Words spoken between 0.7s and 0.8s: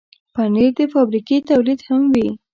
د